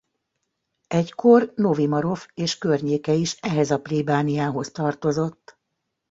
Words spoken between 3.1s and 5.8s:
is ehhez a plébániához tartozott.